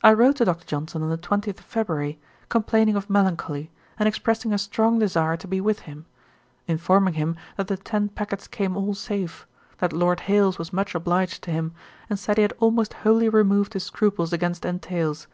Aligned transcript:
I 0.00 0.12
wrote 0.12 0.36
to 0.36 0.44
Dr. 0.44 0.64
Johnson 0.64 1.02
on 1.02 1.10
the 1.10 1.18
20th 1.18 1.58
of 1.58 1.64
February, 1.64 2.20
complaining 2.48 2.94
of 2.94 3.10
melancholy, 3.10 3.72
and 3.98 4.06
expressing 4.08 4.52
a 4.52 4.58
strong 4.58 5.00
desire 5.00 5.36
to 5.38 5.48
be 5.48 5.60
with 5.60 5.80
him; 5.90 6.06
informing 6.68 7.14
him 7.14 7.34
that 7.56 7.66
the 7.66 7.76
ten 7.76 8.10
packets 8.10 8.46
came 8.46 8.76
all 8.76 8.94
safe; 8.94 9.44
that 9.78 9.92
Lord 9.92 10.20
Hailes 10.30 10.56
was 10.56 10.72
much 10.72 10.94
obliged 10.94 11.42
to 11.42 11.50
him, 11.50 11.74
and 12.08 12.16
said 12.16 12.36
he 12.36 12.42
had 12.42 12.52
almost 12.60 12.92
wholly 13.02 13.28
removed 13.28 13.72
his 13.72 13.82
scruples 13.82 14.32
against 14.32 14.64
entails. 14.64 15.26